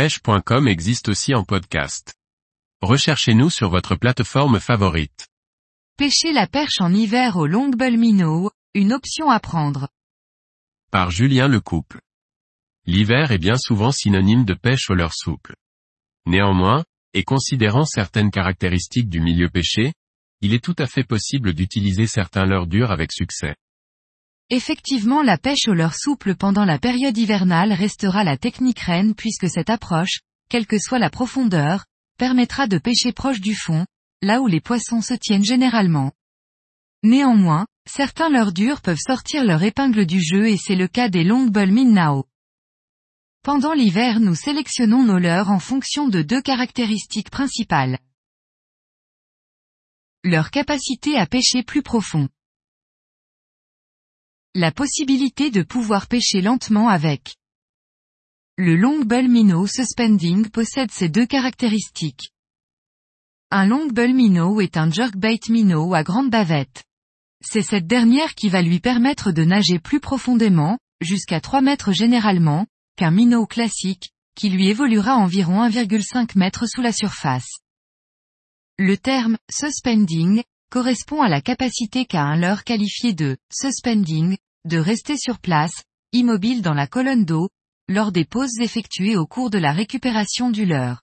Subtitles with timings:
[0.00, 2.14] pêche.com existe aussi en podcast.
[2.80, 5.28] Recherchez-nous sur votre plateforme favorite.
[5.98, 9.90] Pêcher la perche en hiver au longbull minnow, une option à prendre.
[10.90, 12.00] Par Julien Lecouple.
[12.86, 15.54] L'hiver est bien souvent synonyme de pêche au leurre souple.
[16.24, 16.82] Néanmoins,
[17.12, 19.92] et considérant certaines caractéristiques du milieu pêché,
[20.40, 23.54] il est tout à fait possible d'utiliser certains leurres durs avec succès.
[24.52, 29.48] Effectivement la pêche au leurre souple pendant la période hivernale restera la technique reine puisque
[29.48, 31.84] cette approche, quelle que soit la profondeur,
[32.18, 33.86] permettra de pêcher proche du fond,
[34.22, 36.10] là où les poissons se tiennent généralement.
[37.04, 41.22] Néanmoins, certains leurres durs peuvent sortir leur épingle du jeu et c'est le cas des
[41.22, 42.26] longbull minnow.
[43.42, 48.00] Pendant l'hiver nous sélectionnons nos leurres en fonction de deux caractéristiques principales.
[50.24, 52.28] Leur capacité à pêcher plus profond.
[54.56, 57.36] La possibilité de pouvoir pêcher lentement avec.
[58.58, 62.32] Le longbull minnow suspending possède ces deux caractéristiques.
[63.52, 66.82] Un longbull minnow est un jerkbait minnow à grande bavette.
[67.40, 72.66] C'est cette dernière qui va lui permettre de nager plus profondément, jusqu'à 3 mètres généralement,
[72.96, 77.60] qu'un minnow classique, qui lui évoluera environ 1,5 mètres sous la surface.
[78.78, 85.16] Le terme suspending correspond à la capacité qu'a un leurre qualifié de suspending, de rester
[85.16, 85.82] sur place,
[86.12, 87.50] immobile dans la colonne d'eau,
[87.88, 91.02] lors des pauses effectuées au cours de la récupération du leurre.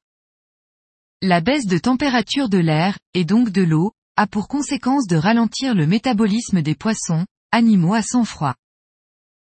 [1.21, 5.75] La baisse de température de l'air, et donc de l'eau, a pour conséquence de ralentir
[5.75, 8.55] le métabolisme des poissons, animaux à sang froid.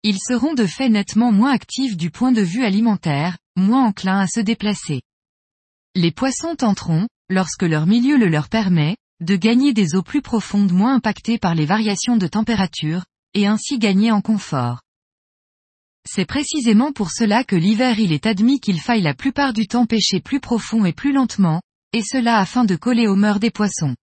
[0.03, 4.27] Ils seront de fait nettement moins actifs du point de vue alimentaire, moins enclins à
[4.27, 5.01] se déplacer.
[5.95, 10.71] Les poissons tenteront, lorsque leur milieu le leur permet, de gagner des eaux plus profondes
[10.71, 14.81] moins impactées par les variations de température, et ainsi gagner en confort.
[16.07, 19.85] C'est précisément pour cela que l'hiver il est admis qu'il faille la plupart du temps
[19.85, 21.61] pêcher plus profond et plus lentement,
[21.93, 23.95] et cela afin de coller aux mœurs des poissons.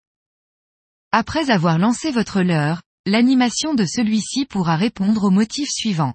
[1.12, 6.14] Après avoir lancé votre leurre, l'animation de celui-ci pourra répondre au motif suivant.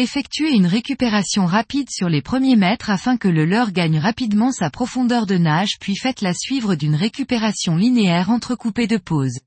[0.00, 4.70] Effectuez une récupération rapide sur les premiers mètres afin que le leurre gagne rapidement sa
[4.70, 9.40] profondeur de nage puis faites-la suivre d'une récupération linéaire entrecoupée de pauses.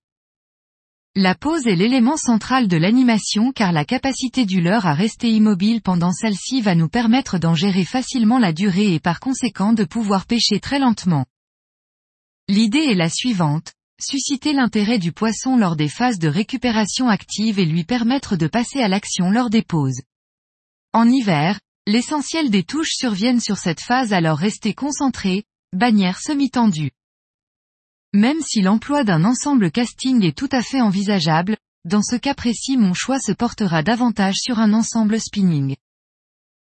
[1.16, 5.82] La pause est l'élément central de l'animation car la capacité du leurre à rester immobile
[5.82, 10.28] pendant celle-ci va nous permettre d'en gérer facilement la durée et par conséquent de pouvoir
[10.28, 11.26] pêcher très lentement.
[12.48, 17.66] L'idée est la suivante, susciter l'intérêt du poisson lors des phases de récupération active et
[17.66, 20.02] lui permettre de passer à l'action lors des pauses.
[20.96, 25.44] En hiver, l'essentiel des touches surviennent sur cette phase alors restez concentré,
[25.76, 26.92] bannière semi-tendue.
[28.14, 32.78] Même si l'emploi d'un ensemble casting est tout à fait envisageable, dans ce cas précis
[32.78, 35.76] mon choix se portera davantage sur un ensemble spinning.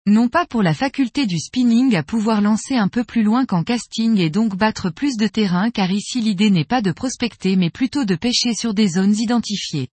[0.07, 3.65] Non pas pour la faculté du spinning à pouvoir lancer un peu plus loin qu'en
[3.65, 7.69] casting et donc battre plus de terrain car ici l'idée n'est pas de prospecter mais
[7.69, 9.89] plutôt de pêcher sur des zones identifiées.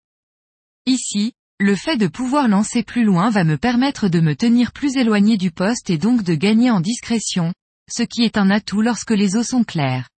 [0.86, 4.96] Ici, le fait de pouvoir lancer plus loin va me permettre de me tenir plus
[4.96, 7.52] éloigné du poste et donc de gagner en discrétion,
[7.90, 10.08] ce qui est un atout lorsque les eaux sont claires.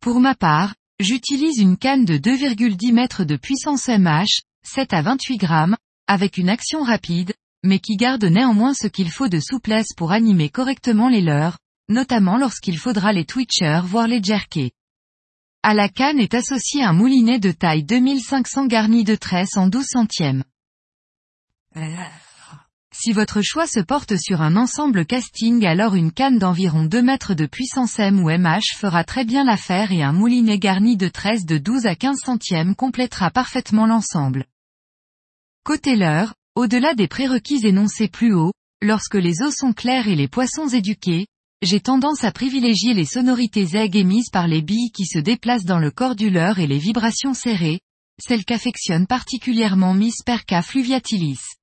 [0.00, 5.38] Pour ma part, j'utilise une canne de 2,10 mètres de puissance MH, 7 à 28
[5.38, 7.32] grammes, avec une action rapide,
[7.64, 11.56] mais qui garde néanmoins ce qu'il faut de souplesse pour animer correctement les leurs,
[11.88, 14.72] notamment lorsqu'il faudra les twitchers voire les jerker.
[15.62, 19.84] À la canne est associé un moulinet de taille 2500 garni de tresse en 12
[19.84, 20.44] centièmes.
[22.94, 27.34] Si votre choix se porte sur un ensemble casting alors une canne d'environ 2 mètres
[27.34, 31.44] de puissance M ou MH fera très bien l'affaire et un moulinet garni de tresse
[31.44, 34.46] de 12 à 15 centièmes complétera parfaitement l'ensemble.
[35.64, 40.28] Côté leurre, au-delà des prérequis énoncés plus haut, lorsque les eaux sont claires et les
[40.28, 41.26] poissons éduqués,
[41.62, 45.80] j'ai tendance à privilégier les sonorités aiguës émises par les billes qui se déplacent dans
[45.80, 47.80] le corps du leurre et les vibrations serrées,
[48.20, 51.57] celles qu'affectionne particulièrement Miss Perca fluviatilis.